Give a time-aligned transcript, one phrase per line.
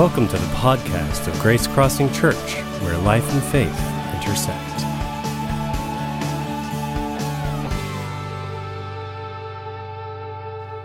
[0.00, 3.68] Welcome to the podcast of Grace Crossing Church, where life and faith
[4.14, 4.78] intersect.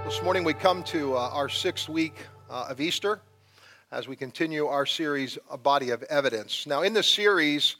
[0.03, 3.21] This morning we come to uh, our sixth week uh, of Easter
[3.93, 6.67] as we continue our series, A Body of Evidence.
[6.67, 7.77] Now, in this series,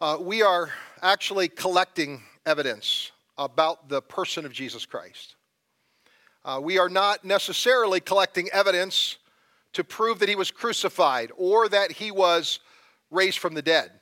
[0.00, 0.70] uh, we are
[1.02, 5.34] actually collecting evidence about the person of Jesus Christ.
[6.44, 9.16] Uh, we are not necessarily collecting evidence
[9.78, 12.58] to prove that he was crucified or that he was
[13.12, 13.92] raised from the dead.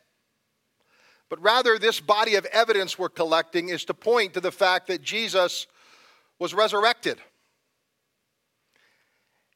[1.29, 5.03] But rather, this body of evidence we're collecting is to point to the fact that
[5.03, 5.67] Jesus
[6.39, 7.19] was resurrected.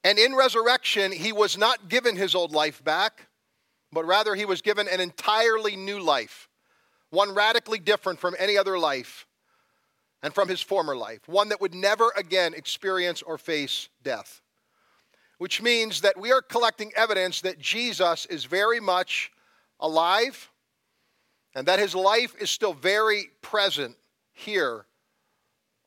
[0.05, 3.29] And in resurrection, he was not given his old life back,
[3.91, 6.51] but rather he was given an entirely new life,
[7.09, 9.27] one radically different from any other life
[10.23, 14.43] and from his former life, one that would never again experience or face death
[15.41, 19.33] which means that we are collecting evidence that Jesus is very much
[19.81, 20.51] alive
[21.55, 23.97] and that his life is still very present
[24.35, 24.85] here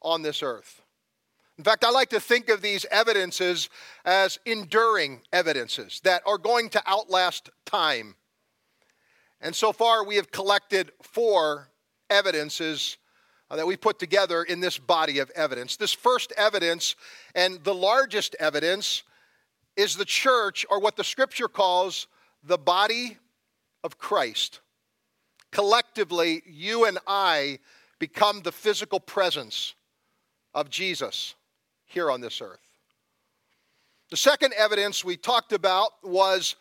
[0.02, 0.82] on this earth.
[1.60, 3.70] In fact, I like to think of these evidences
[4.06, 8.16] as enduring evidences that are going to outlast time.
[9.40, 11.70] And so far, we have collected four
[12.10, 12.98] evidences
[13.52, 15.78] uh, that we put together in this body of evidence.
[15.78, 16.96] This first evidence,
[17.36, 19.04] and the largest evidence,
[19.76, 22.08] is the church, or what the scripture calls
[22.44, 23.18] the body
[23.84, 24.60] of Christ.
[25.52, 27.60] Collectively, you and I
[28.00, 29.76] become the physical presence
[30.54, 31.36] of Jesus
[31.86, 32.60] here on this earth.
[34.10, 36.56] The second evidence we talked about was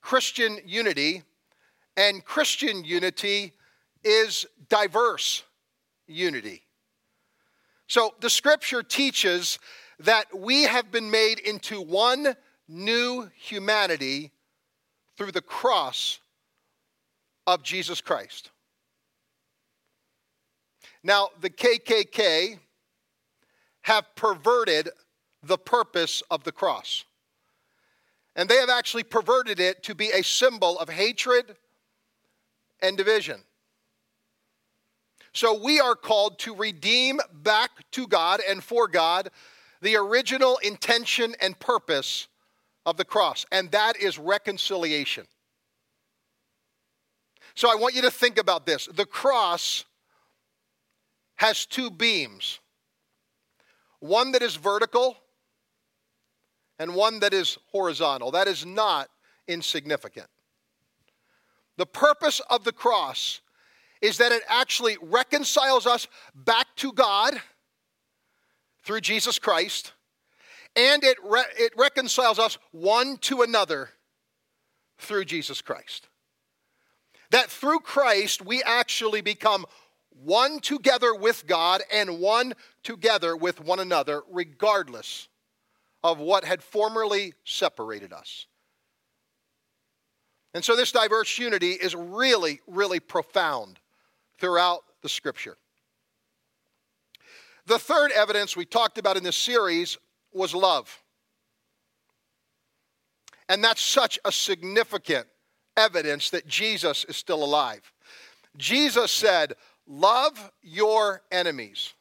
[0.00, 1.22] Christian unity,
[1.96, 3.52] and Christian unity
[4.04, 5.42] is diverse
[6.06, 6.62] unity.
[7.88, 9.58] So the scripture teaches
[10.00, 12.36] that we have been made into one
[12.68, 14.32] new humanity
[15.16, 16.20] through the cross
[17.46, 18.50] of Jesus Christ.
[21.02, 22.58] Now, the KKK
[23.82, 24.90] have perverted
[25.42, 27.04] the purpose of the cross.
[28.34, 31.56] And they have actually perverted it to be a symbol of hatred
[32.82, 33.42] and division.
[35.32, 39.30] So we are called to redeem back to God and for God
[39.80, 42.26] the original intention and purpose
[42.86, 45.26] of the cross, and that is reconciliation.
[47.56, 48.86] So I want you to think about this.
[48.86, 49.84] The cross
[51.36, 52.60] has two beams
[54.00, 55.16] one that is vertical
[56.78, 58.30] and one that is horizontal.
[58.30, 59.08] That is not
[59.48, 60.28] insignificant.
[61.78, 63.40] The purpose of the cross
[64.02, 67.40] is that it actually reconciles us back to God
[68.84, 69.92] through Jesus Christ
[70.76, 73.90] and it, re- it reconciles us one to another
[74.98, 76.08] through Jesus Christ.
[77.30, 79.66] That through Christ, we actually become
[80.10, 85.28] one together with God and one together with one another, regardless
[86.04, 88.46] of what had formerly separated us.
[90.54, 93.78] And so, this diverse unity is really, really profound
[94.38, 95.56] throughout the scripture.
[97.66, 99.98] The third evidence we talked about in this series
[100.36, 101.02] was love.
[103.48, 105.26] And that's such a significant
[105.76, 107.92] evidence that Jesus is still alive.
[108.56, 109.54] Jesus said,
[109.86, 111.92] Love your enemies.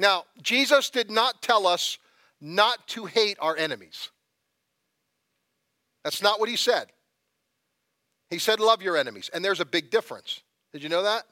[0.00, 1.98] Now, Jesus did not tell us
[2.40, 4.10] not to hate our enemies.
[6.02, 6.86] That's not what he said.
[8.30, 9.30] He said, Love your enemies.
[9.32, 10.40] And there's a big difference.
[10.72, 11.24] Did you know that?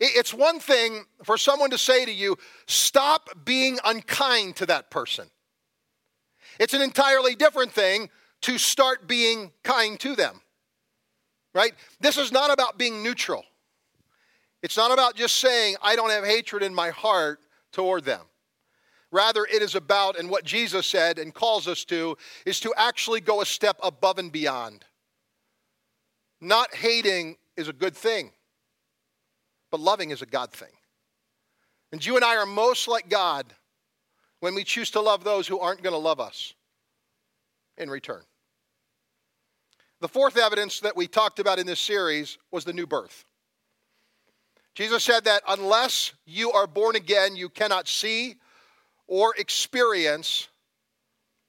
[0.00, 5.30] It's one thing for someone to say to you, stop being unkind to that person.
[6.58, 8.10] It's an entirely different thing
[8.42, 10.40] to start being kind to them.
[11.54, 11.72] Right?
[12.00, 13.44] This is not about being neutral.
[14.62, 17.40] It's not about just saying, I don't have hatred in my heart
[17.72, 18.22] toward them.
[19.10, 23.20] Rather, it is about, and what Jesus said and calls us to, is to actually
[23.20, 24.84] go a step above and beyond.
[26.40, 28.32] Not hating is a good thing
[29.74, 30.70] but loving is a God thing.
[31.90, 33.44] And you and I are most like God
[34.38, 36.54] when we choose to love those who aren't going to love us
[37.76, 38.22] in return.
[40.00, 43.24] The fourth evidence that we talked about in this series was the new birth.
[44.76, 48.36] Jesus said that unless you are born again, you cannot see
[49.08, 50.46] or experience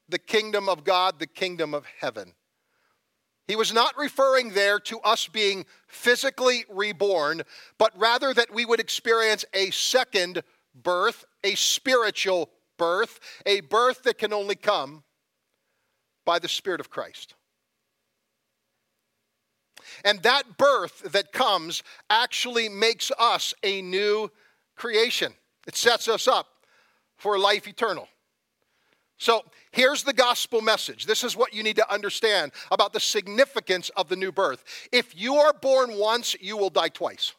[0.10, 2.33] the kingdom of God, the kingdom of heaven.
[3.48, 7.44] He was not referring there to us being physically reborn,
[7.78, 10.42] but rather that we would experience a second
[10.74, 15.04] birth, a spiritual birth, a birth that can only come
[16.26, 17.36] by the Spirit of Christ.
[20.04, 24.32] And that birth that comes actually makes us a new
[24.76, 25.34] creation.
[25.68, 26.48] It sets us up
[27.16, 28.08] for life eternal.
[29.18, 31.06] So here's the gospel message.
[31.06, 34.64] This is what you need to understand about the significance of the new birth.
[34.92, 37.34] If you are born once, you will die twice.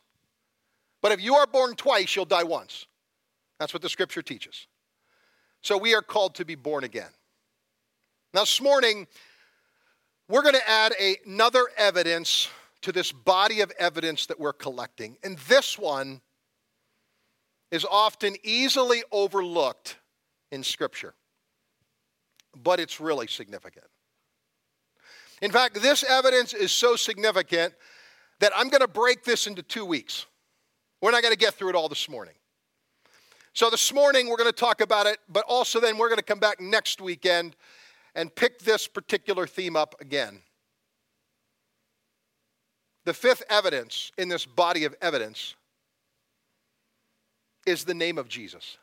[1.03, 2.87] But if you are born twice, you'll die once.
[3.59, 4.67] That's what the scripture teaches.
[5.63, 7.11] So we are called to be born again.
[8.33, 9.07] Now, this morning,
[10.29, 10.93] we're going to add
[11.27, 12.49] another evidence
[12.83, 15.17] to this body of evidence that we're collecting.
[15.23, 16.21] And this one
[17.71, 19.97] is often easily overlooked
[20.53, 21.15] in Scripture,
[22.63, 23.87] but it's really significant.
[25.43, 27.75] In fact, this evidence is so significant
[28.41, 30.27] that I'm going to break this into two weeks.
[31.03, 32.35] We're not going to get through it all this morning.
[33.53, 36.25] So, this morning we're going to talk about it, but also then we're going to
[36.25, 37.57] come back next weekend
[38.15, 40.43] and pick this particular theme up again.
[43.05, 45.55] The fifth evidence in this body of evidence
[47.67, 48.79] is the name of Jesus.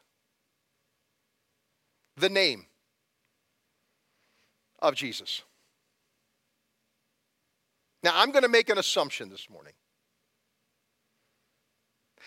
[2.18, 2.66] The name
[4.84, 5.42] of Jesus.
[8.04, 9.74] Now, I'm going to make an assumption this morning.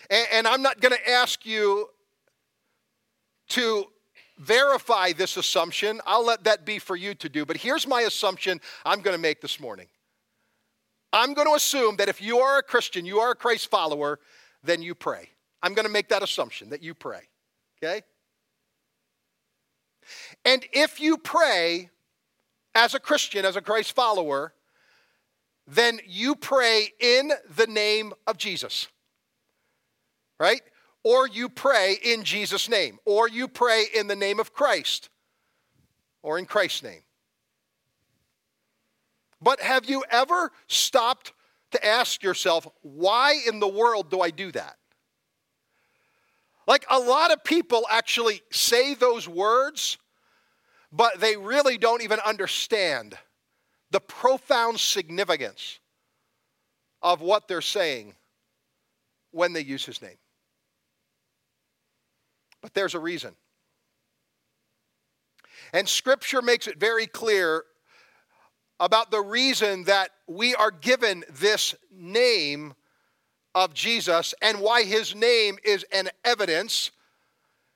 [0.09, 1.89] And, I'm not going to ask you
[3.49, 3.85] to
[4.39, 6.01] verify this assumption.
[6.05, 7.45] I'll let that be for you to do.
[7.45, 9.87] But here's my assumption I'm going to make this morning.
[11.13, 14.19] I'm going to assume that if you are a Christian, you are a Christ follower,
[14.63, 15.29] then you pray.
[15.61, 17.21] I'm going to make that assumption that you pray.
[17.83, 18.01] Okay?
[20.45, 21.89] And if you pray
[22.77, 24.53] as a Christian, as a Christ follower,
[25.67, 28.87] then you pray in the name of Jesus.
[30.39, 30.61] Right?
[31.07, 35.07] or you pray in Jesus' name, or you pray in the name of Christ,
[36.21, 36.99] or in Christ's name.
[39.41, 41.31] But have you ever stopped
[41.71, 44.75] to ask yourself, why in the world do I do that?
[46.67, 49.97] Like a lot of people actually say those words,
[50.91, 53.17] but they really don't even understand
[53.91, 55.79] the profound significance
[57.01, 58.13] of what they're saying
[59.31, 60.17] when they use his name.
[62.61, 63.35] But there's a reason.
[65.73, 67.63] And Scripture makes it very clear
[68.79, 72.73] about the reason that we are given this name
[73.55, 76.91] of Jesus and why his name is an evidence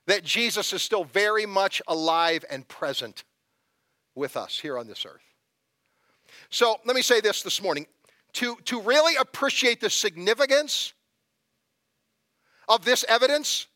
[0.06, 3.24] that Jesus is still very much alive and present
[4.14, 5.22] with us here on this earth.
[6.50, 7.86] So let me say this this morning.
[8.34, 10.94] To, to really appreciate the significance
[12.68, 13.66] of this evidence,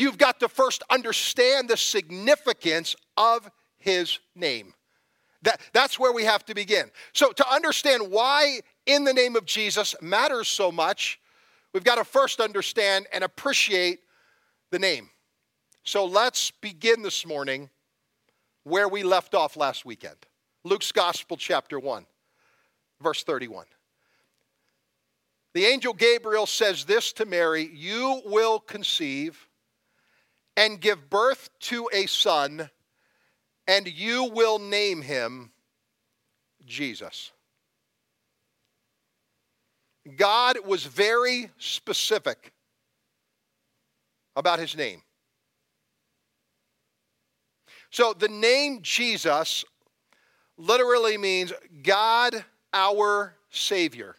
[0.00, 4.74] You've got to first understand the significance of his name.
[5.42, 6.90] That, that's where we have to begin.
[7.12, 11.18] So, to understand why in the name of Jesus matters so much,
[11.72, 14.00] we've got to first understand and appreciate
[14.70, 15.10] the name.
[15.82, 17.70] So, let's begin this morning
[18.64, 20.16] where we left off last weekend
[20.62, 22.04] Luke's Gospel, chapter 1,
[23.00, 23.64] verse 31.
[25.54, 29.48] The angel Gabriel says this to Mary You will conceive
[30.56, 32.68] and give birth to a son,
[33.66, 35.50] and you will name him
[36.66, 37.32] Jesus.
[40.16, 42.52] God was very specific
[44.36, 45.02] about his name.
[47.90, 49.64] So the name Jesus
[50.56, 54.16] literally means God our Savior.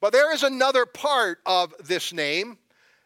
[0.00, 2.58] But there is another part of this name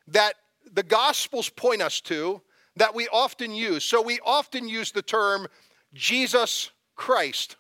[0.08, 0.34] that
[0.72, 2.42] the Gospels point us to
[2.76, 3.84] that we often use.
[3.84, 5.46] So we often use the term
[5.94, 7.56] Jesus Christ.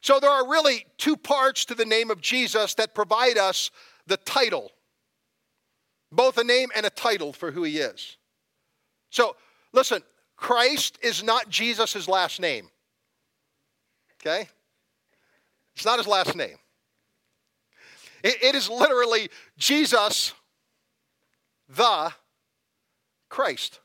[0.00, 3.70] So there are really two parts to the name of Jesus that provide us
[4.06, 4.72] the title,
[6.12, 8.18] both a name and a title for who he is.
[9.10, 9.36] So
[9.72, 10.02] listen,
[10.36, 12.68] Christ is not Jesus' last name.
[14.20, 14.48] Okay?
[15.74, 16.56] It's not his last name.
[18.22, 20.32] It, it is literally Jesus
[21.68, 22.12] the
[23.28, 23.80] Christ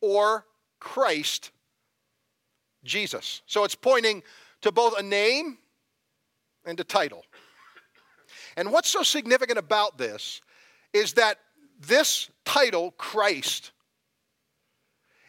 [0.00, 0.46] or
[0.78, 1.50] Christ
[2.84, 3.42] Jesus.
[3.46, 4.22] So it's pointing
[4.62, 5.58] to both a name
[6.64, 7.24] and a title.
[8.56, 10.40] And what's so significant about this
[10.92, 11.38] is that
[11.80, 13.72] this title, Christ,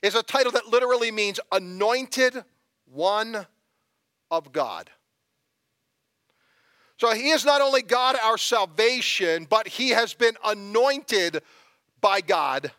[0.01, 2.43] is a title that literally means anointed
[2.86, 3.48] one
[4.29, 4.89] of God.
[6.98, 11.41] So he is not only God our salvation, but he has been anointed
[12.01, 12.72] by God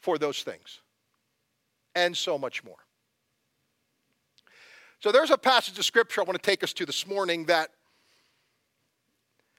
[0.00, 0.80] for those things,
[1.94, 2.76] and so much more.
[5.00, 7.70] So there's a passage of scripture I want to take us to this morning that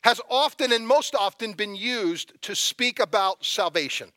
[0.03, 4.09] has often and most often been used to speak about salvation.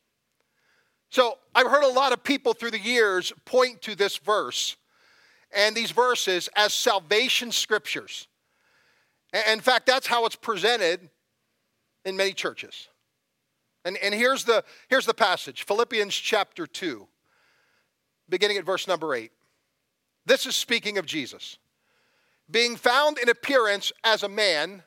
[1.10, 4.76] So I've heard a lot of people through the years point to this verse
[5.54, 8.26] and these verses as salvation scriptures.
[9.52, 11.08] In fact, that's how it's presented
[12.04, 12.88] in many churches.
[13.84, 17.06] And, and here's, the, here's the passage Philippians chapter 2,
[18.28, 19.30] beginning at verse number 8.
[20.24, 21.58] This is speaking of Jesus.
[22.50, 24.82] Being found in appearance as a man,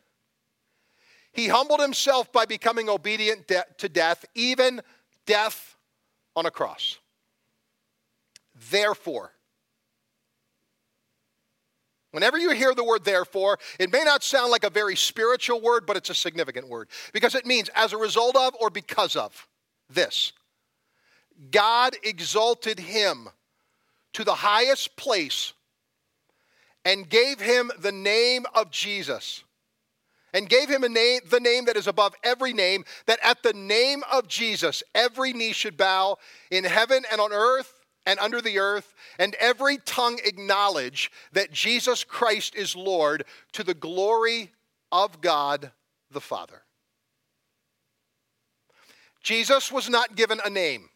[1.32, 4.82] he humbled himself by becoming obedient de- to death, even
[5.26, 5.76] death
[6.36, 6.98] on a cross.
[8.72, 9.32] Therefore,
[12.12, 15.86] Whenever you hear the word therefore, it may not sound like a very spiritual word,
[15.86, 19.48] but it's a significant word because it means as a result of or because of
[19.90, 20.34] this.
[21.52, 23.30] God exalted him
[24.14, 25.54] to the highest place
[26.84, 29.44] and gave him the name of Jesus.
[30.34, 33.54] And gave him a name, the name that is above every name, that at the
[33.54, 36.18] name of Jesus, every knee should bow
[36.52, 42.04] in heaven and on earth and under the earth, and every tongue acknowledge that Jesus
[42.04, 44.52] Christ is Lord to the glory
[44.92, 45.72] of God
[46.10, 46.64] the Father.
[49.22, 50.90] Jesus was not given a name,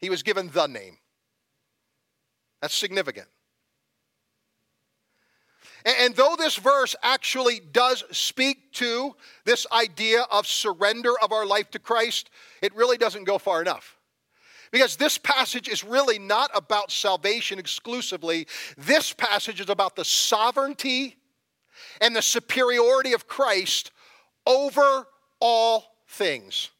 [0.00, 0.98] he was given the name.
[2.62, 3.28] That's significant.
[5.84, 9.14] And, though this verse actually does speak to
[9.44, 12.30] this idea of surrender of our life to Christ,
[12.62, 13.98] it really doesn't go far enough.
[14.72, 18.46] Because this passage is really not about salvation exclusively.
[18.78, 21.16] This passage is about the sovereignty
[22.00, 23.90] and the superiority of Christ
[24.46, 25.06] over
[25.38, 26.70] all things.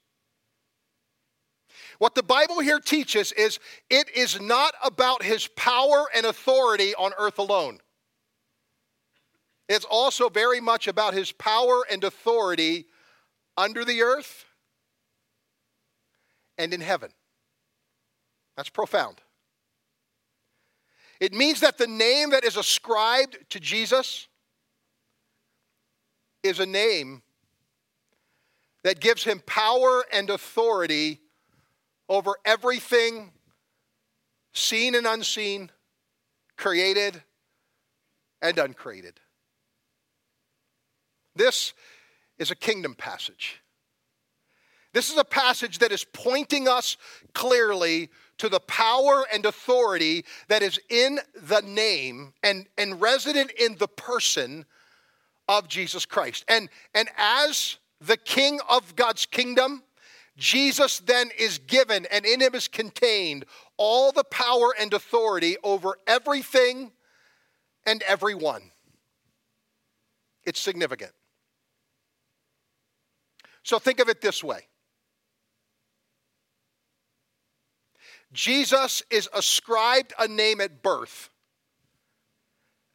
[1.99, 7.12] What the Bible here teaches is it is not about his power and authority on
[7.18, 7.78] earth alone.
[9.68, 12.87] It's also very much about his power and authority
[13.56, 14.44] under the earth
[16.59, 17.11] and in heaven.
[18.56, 19.21] That's profound.
[21.21, 24.28] It means that the name that is ascribed to Jesus
[26.42, 27.23] is a name
[28.83, 31.21] that gives him power and authority
[32.09, 33.33] over everything
[34.52, 35.71] seen and unseen,
[36.56, 37.23] created
[38.42, 39.18] and uncreated.
[41.36, 41.72] This
[42.38, 43.60] is a kingdom passage.
[44.92, 46.96] This is a passage that is pointing us
[47.32, 53.76] clearly to the power and authority that is in the name and, and resident in
[53.76, 54.64] the person
[55.48, 56.44] of Jesus Christ.
[56.48, 59.82] And, and as the king of God's kingdom,
[60.36, 63.44] Jesus then is given and in him is contained
[63.76, 66.92] all the power and authority over everything
[67.84, 68.70] and everyone.
[70.44, 71.12] It's significant.
[73.64, 74.68] So think of it this way
[78.33, 81.30] Jesus is ascribed a name at birth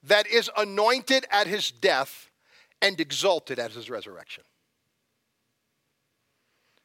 [0.04, 2.30] that is anointed at his death
[2.82, 4.44] and exalted at his resurrection.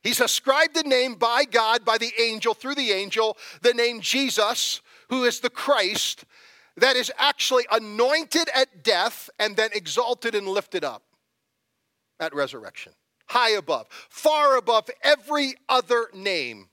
[0.03, 4.83] He's ascribed a name by God, by the angel, through the angel, the name Jesus,
[5.09, 6.25] who is the Christ,
[6.76, 11.03] that is actually anointed at death and then exalted and lifted up
[12.21, 12.93] at resurrection.
[13.26, 16.69] High above, far above every other name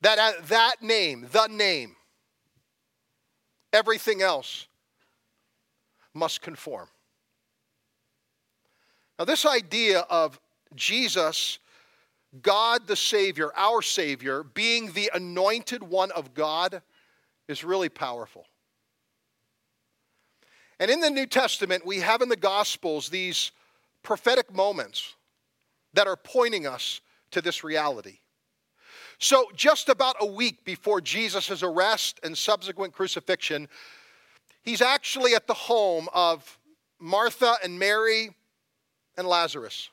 [0.00, 1.96] that at that name, the name,
[3.72, 4.66] everything else
[6.14, 6.88] must conform.
[9.18, 10.38] Now, this idea of
[10.74, 11.58] Jesus,
[12.40, 16.82] God the Savior, our Savior, being the anointed one of God
[17.48, 18.46] is really powerful.
[20.78, 23.50] And in the New Testament, we have in the Gospels these
[24.08, 25.16] prophetic moments
[25.92, 28.20] that are pointing us to this reality.
[29.18, 33.68] So, just about a week before Jesus' arrest and subsequent crucifixion,
[34.62, 36.58] he's actually at the home of
[36.98, 38.30] Martha and Mary
[39.18, 39.90] and Lazarus,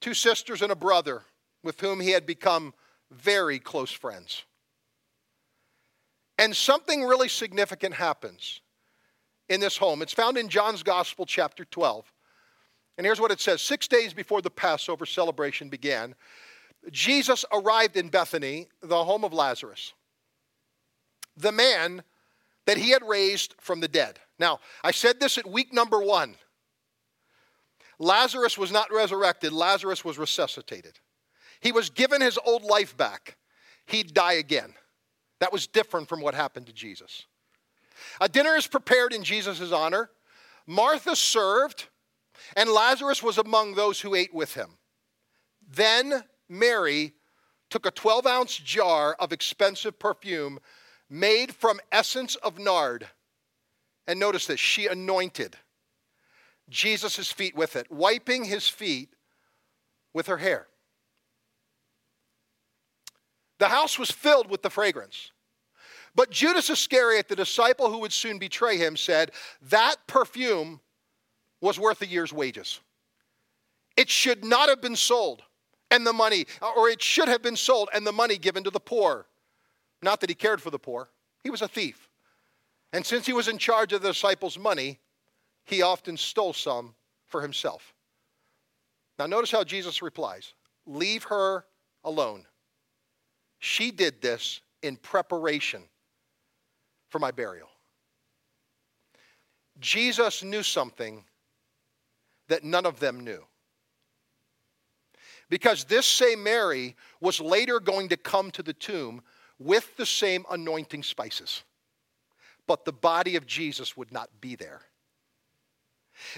[0.00, 1.22] two sisters and a brother
[1.64, 2.74] with whom he had become
[3.10, 4.44] very close friends.
[6.38, 8.60] And something really significant happens
[9.48, 10.02] in this home.
[10.02, 12.12] It's found in John's Gospel, chapter 12.
[12.96, 16.14] And here's what it says Six days before the Passover celebration began,
[16.90, 19.94] Jesus arrived in Bethany, the home of Lazarus,
[21.36, 22.02] the man
[22.66, 24.18] that he had raised from the dead.
[24.38, 26.36] Now, I said this at week number one.
[27.98, 30.98] Lazarus was not resurrected, Lazarus was resuscitated.
[31.60, 33.36] he was given his old life back,
[33.86, 34.74] he'd die again.
[35.40, 37.26] That was different from what happened to Jesus.
[38.20, 40.10] A dinner is prepared in Jesus' honor.
[40.66, 41.86] Martha served,
[42.56, 44.78] and Lazarus was among those who ate with him.
[45.66, 47.14] Then Mary
[47.70, 50.58] took a 12 ounce jar of expensive perfume
[51.10, 53.08] made from essence of nard.
[54.06, 55.56] And notice this she anointed
[56.68, 59.10] Jesus' feet with it, wiping his feet
[60.12, 60.66] with her hair.
[63.58, 65.32] The house was filled with the fragrance.
[66.14, 70.80] But Judas Iscariot, the disciple who would soon betray him, said, That perfume
[71.60, 72.80] was worth a year's wages.
[73.96, 75.42] It should not have been sold
[75.90, 76.46] and the money,
[76.76, 79.26] or it should have been sold and the money given to the poor.
[80.02, 81.08] Not that he cared for the poor,
[81.42, 82.08] he was a thief.
[82.92, 84.98] And since he was in charge of the disciples' money,
[85.64, 86.94] he often stole some
[87.26, 87.92] for himself.
[89.18, 90.54] Now, notice how Jesus replies
[90.86, 91.66] Leave her
[92.04, 92.46] alone.
[93.58, 95.82] She did this in preparation
[97.08, 97.68] for my burial.
[99.80, 101.24] Jesus knew something
[102.48, 103.44] that none of them knew.
[105.50, 109.22] Because this same Mary was later going to come to the tomb
[109.58, 111.62] with the same anointing spices.
[112.66, 114.82] But the body of Jesus would not be there.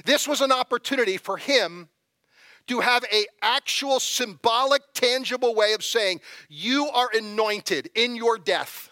[0.05, 1.89] This was an opportunity for him
[2.67, 8.91] to have a actual symbolic tangible way of saying you are anointed in your death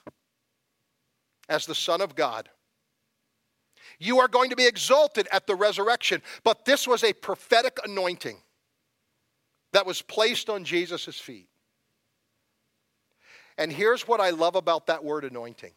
[1.49, 2.49] as the son of God.
[3.99, 8.37] You are going to be exalted at the resurrection, but this was a prophetic anointing
[9.73, 11.49] that was placed on Jesus' feet.
[13.57, 15.73] And here's what I love about that word anointing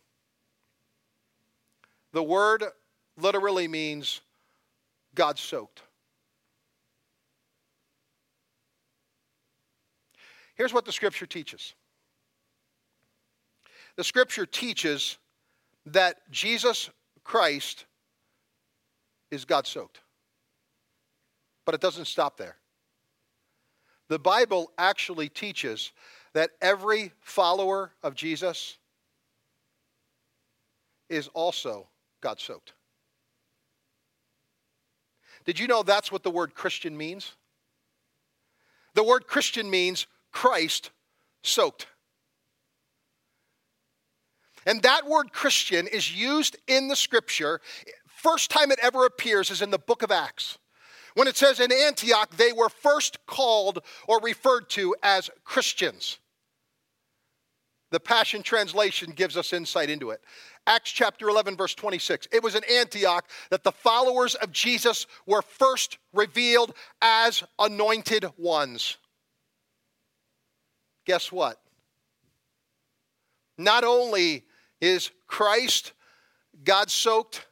[2.14, 2.66] the word
[3.18, 4.22] literally means
[5.16, 5.82] God soaked.
[10.56, 11.74] Here's what the scripture teaches
[13.96, 15.18] the scripture teaches
[15.86, 16.90] that Jesus
[17.24, 17.86] Christ
[19.30, 20.00] is God soaked.
[21.66, 22.58] But it doesn't stop there.
[24.10, 25.92] The Bible actually teaches
[26.34, 28.78] that every follower of Jesus
[31.10, 31.88] is also
[32.22, 32.74] God soaked.
[35.46, 37.34] Did you know that's what the word Christian means?
[38.94, 40.92] The word Christian means Christ
[41.44, 41.88] soaked.
[44.66, 47.62] And that word Christian is used in the scripture.
[48.08, 50.58] First time it ever appears is in the book of Acts.
[51.16, 56.20] When it says in Antioch, they were first called or referred to as Christians.
[57.90, 60.22] The Passion Translation gives us insight into it.
[60.66, 62.28] Acts chapter 11, verse 26.
[62.32, 68.98] It was in Antioch that the followers of Jesus were first revealed as anointed ones.
[71.06, 71.60] Guess what?
[73.58, 74.46] Not only
[74.82, 75.94] is Christ
[76.64, 77.46] God soaked,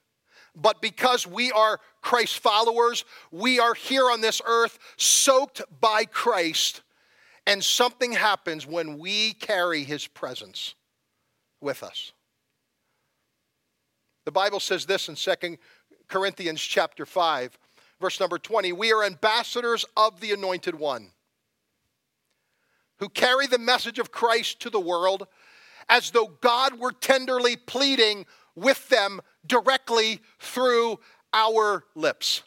[0.55, 6.81] but because we are Christ followers, we are here on this earth soaked by Christ,
[7.47, 10.75] and something happens when we carry his presence
[11.61, 12.11] with us.
[14.25, 15.57] The Bible says this in 2
[16.07, 17.57] Corinthians chapter 5,
[17.99, 21.11] verse number 20, we are ambassadors of the anointed one
[22.97, 25.25] who carry the message of Christ to the world
[25.89, 28.25] as though God were tenderly pleading
[28.55, 30.99] with them directly through
[31.33, 32.43] our lips.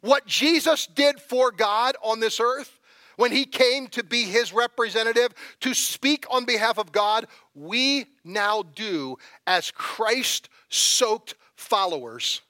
[0.00, 2.80] What Jesus did for God on this earth,
[3.16, 8.62] when he came to be his representative, to speak on behalf of God, we now
[8.62, 12.40] do as Christ soaked followers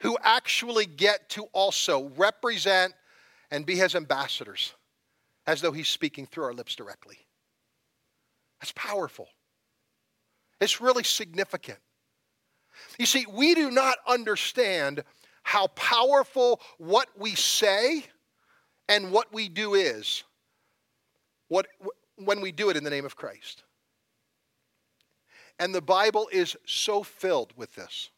[0.00, 2.92] who actually get to also represent
[3.50, 4.74] and be his ambassadors
[5.46, 7.23] as though he's speaking through our lips directly.
[8.64, 9.28] That's powerful.
[10.58, 11.78] It's really significant.
[12.98, 15.04] You see, we do not understand
[15.42, 18.06] how powerful what we say
[18.88, 20.24] and what we do is
[21.48, 21.66] what,
[22.16, 23.64] when we do it in the name of Christ.
[25.58, 28.08] And the Bible is so filled with this.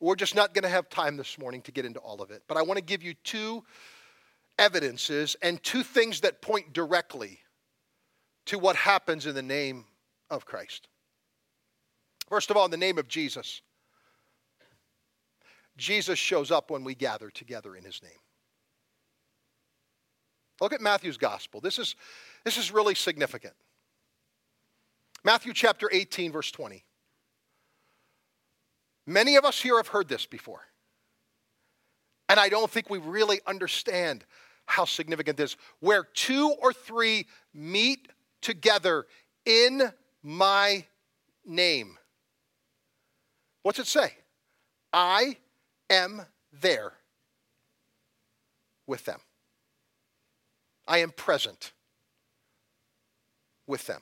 [0.00, 2.42] We're just not going to have time this morning to get into all of it,
[2.48, 3.64] but I want to give you two
[4.58, 7.40] evidences and two things that point directly
[8.46, 9.84] to what happens in the name
[10.30, 10.88] of Christ.
[12.28, 13.60] First of all, in the name of Jesus,
[15.76, 18.12] Jesus shows up when we gather together in his name.
[20.60, 21.60] Look at Matthew's gospel.
[21.60, 21.94] This is,
[22.44, 23.54] this is really significant.
[25.22, 26.84] Matthew chapter 18, verse 20.
[29.06, 30.62] Many of us here have heard this before.
[32.28, 34.24] And I don't think we really understand
[34.66, 35.56] how significant this is.
[35.80, 38.08] Where two or three meet
[38.46, 39.06] together
[39.44, 39.82] in
[40.22, 40.84] my
[41.44, 41.98] name.
[43.64, 44.12] What's it say?
[44.92, 45.38] I
[45.90, 46.92] am there
[48.86, 49.18] with them.
[50.86, 51.72] I am present
[53.66, 54.00] with them.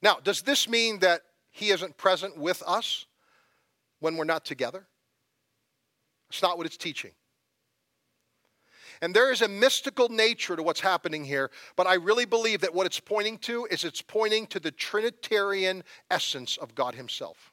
[0.00, 3.06] Now, does this mean that he isn't present with us
[3.98, 4.86] when we're not together?
[6.30, 7.10] It's not what it's teaching.
[9.02, 12.74] And there is a mystical nature to what's happening here, but I really believe that
[12.74, 17.52] what it's pointing to is it's pointing to the Trinitarian essence of God Himself.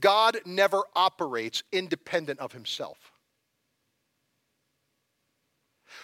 [0.00, 3.12] God never operates independent of Himself.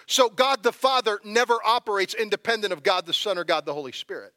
[0.07, 3.92] So God the Father never operates independent of God the Son or God the Holy
[3.92, 4.33] Spirit.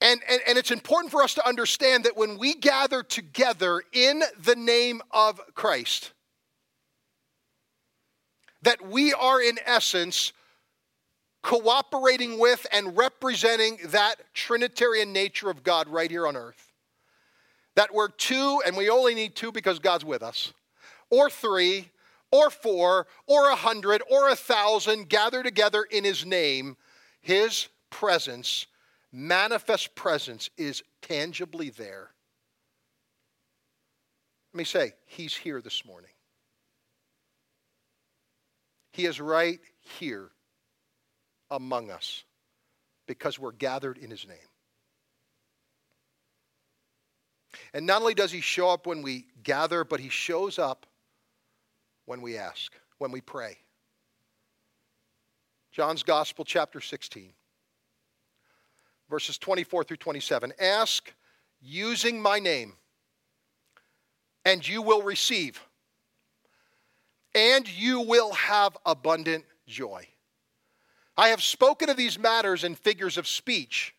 [0.00, 4.22] And, and, and, it's important for us to understand that when we gather together in
[4.42, 6.12] the name of Christ,
[8.62, 10.32] that we are in essence
[11.42, 16.72] cooperating with and representing that Trinitarian nature of God right here on earth.
[17.76, 20.52] That we're two, and we only need two because God's with us,
[21.08, 21.90] or three,
[22.30, 26.76] or four, or a hundred, or a thousand gather together in His name,
[27.20, 28.66] His presence
[29.12, 32.10] manifest presence is tangibly there.
[34.52, 36.10] Let me say, He's here this morning.
[38.92, 39.60] He is right
[39.98, 40.30] here
[41.50, 42.24] among us
[43.06, 44.36] because we're gathered in His name.
[47.72, 50.86] And not only does He show up when we gather, but He shows up
[52.06, 53.58] when we ask, when we pray.
[55.72, 57.32] John's Gospel, chapter 16
[59.10, 60.52] verses 24 through 27.
[60.58, 61.12] Ask
[61.60, 62.74] using my name,
[64.44, 65.60] and you will receive,
[67.34, 70.06] and you will have abundant joy.
[71.16, 73.94] I have spoken of these matters in figures of speech,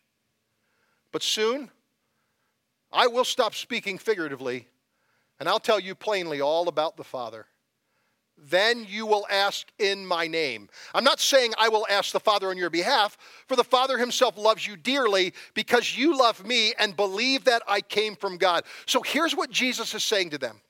[1.12, 1.70] but soon
[2.90, 4.66] I will stop speaking figuratively,
[5.38, 7.46] and I'll tell you plainly all about the Father
[8.36, 10.68] then you will ask in my name.
[10.94, 13.16] I'm not saying I will ask the Father on your behalf,
[13.46, 17.80] for the Father himself loves you dearly because you love me and believe that I
[17.80, 18.64] came from God.
[18.86, 20.60] So here's what Jesus is saying to them.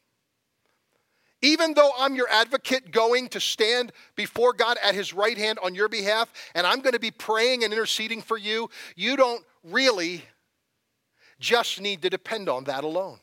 [1.41, 5.75] Even though I'm your advocate going to stand before God at his right hand on
[5.75, 10.23] your behalf, and I'm going to be praying and interceding for you, you don't really
[11.41, 13.19] just need to depend on that alone.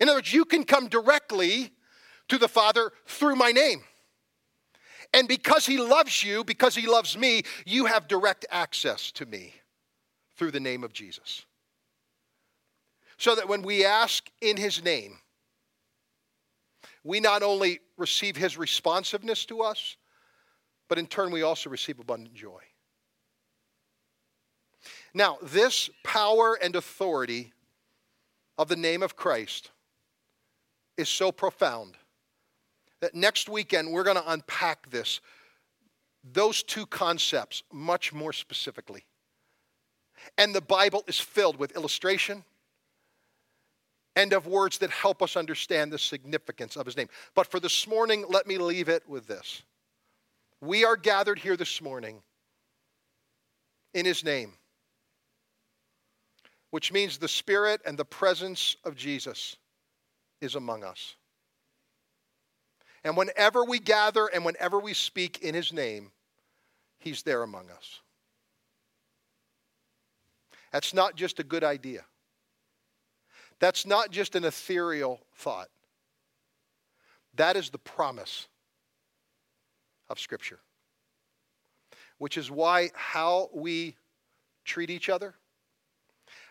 [0.00, 1.72] In other words, you can come directly
[2.30, 3.82] to the Father through my name.
[5.12, 9.54] And because He loves you, because He loves me, you have direct access to me
[10.36, 11.44] through the name of Jesus.
[13.18, 15.18] So that when we ask in His name,
[17.04, 19.96] we not only receive His responsiveness to us,
[20.88, 22.60] but in turn we also receive abundant joy.
[25.12, 27.52] Now, this power and authority
[28.56, 29.70] of the name of Christ
[30.96, 31.96] is so profound
[33.00, 35.20] that next weekend we're going to unpack this,
[36.32, 39.04] those two concepts much more specifically.
[40.36, 42.44] And the Bible is filled with illustration
[44.16, 47.08] and of words that help us understand the significance of his name.
[47.34, 49.62] But for this morning, let me leave it with this.
[50.60, 52.20] We are gathered here this morning
[53.94, 54.52] in his name,
[56.70, 59.56] which means the Spirit and the presence of Jesus
[60.40, 61.16] is among us.
[63.04, 66.12] And whenever we gather and whenever we speak in his name,
[66.98, 68.00] he's there among us.
[70.72, 72.04] That's not just a good idea.
[73.58, 75.68] That's not just an ethereal thought.
[77.34, 78.48] That is the promise
[80.08, 80.60] of Scripture.
[82.18, 83.96] Which is why how we
[84.64, 85.34] treat each other,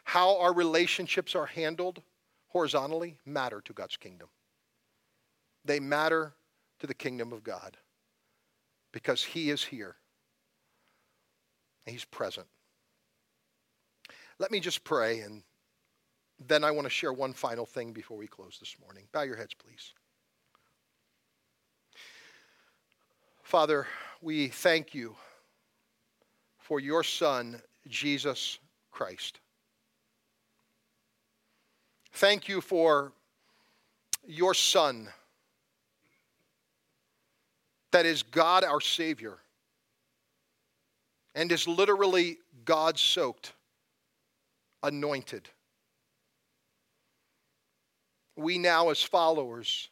[0.04, 2.02] how our relationships are handled
[2.48, 4.28] horizontally, matter to God's kingdom.
[5.64, 6.34] They matter
[6.80, 7.78] to the kingdom of God
[8.92, 9.96] because He is here.
[11.86, 12.48] He's present.
[14.38, 15.44] Let me just pray, and
[16.48, 19.06] then I want to share one final thing before we close this morning.
[19.12, 19.94] Bow your heads, please.
[23.44, 23.88] Father,
[24.22, 25.15] we thank you
[26.60, 28.60] for your Son, Jesus
[28.92, 29.39] Christ.
[32.13, 33.12] Thank you for
[34.28, 35.10] your Son
[37.91, 39.38] that is God our Savior
[41.36, 43.54] and is literally God soaked,
[44.84, 45.49] anointed.
[48.39, 49.89] we now, as followers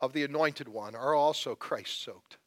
[0.00, 2.38] of the Anointed One, are also Christ soaked.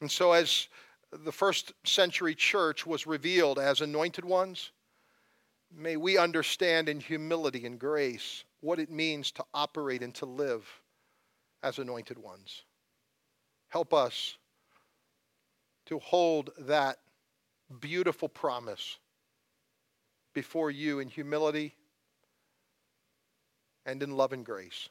[0.00, 0.68] And so, as
[1.12, 4.72] the first century church was revealed as anointed ones,
[5.74, 10.64] may we understand in humility and grace what it means to operate and to live
[11.62, 12.62] as anointed ones.
[13.68, 14.38] Help us
[15.86, 16.98] to hold that
[17.80, 18.98] beautiful promise
[20.32, 21.74] before you in humility
[23.84, 24.88] and in love and grace.